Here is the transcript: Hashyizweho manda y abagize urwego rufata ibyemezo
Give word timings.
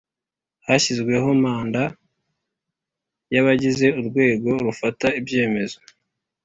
Hashyizweho 0.65 1.27
manda 1.43 1.83
y 3.33 3.37
abagize 3.41 3.85
urwego 3.99 4.49
rufata 4.65 5.07
ibyemezo 5.19 5.77